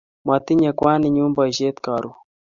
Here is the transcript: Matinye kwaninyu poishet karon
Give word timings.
Matinye 0.27 0.69
kwaninyu 0.77 1.25
poishet 1.35 1.77
karon 1.85 2.15